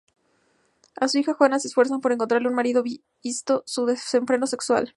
[0.95, 2.81] A su hija Juana se esfuerzan por encontrarle un marido
[3.23, 4.89] visto su desenfreno sexual.